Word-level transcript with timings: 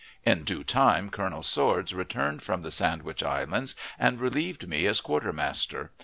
In 0.25 0.45
due 0.45 0.63
time 0.63 1.11
Colonel 1.11 1.43
Swords 1.43 1.93
returned 1.93 2.41
from 2.41 2.63
the 2.63 2.71
Sandwich 2.71 3.21
Islands 3.21 3.75
and 3.99 4.19
relieved 4.19 4.67
me 4.67 4.87
as 4.87 4.99
quartermaster. 4.99 5.91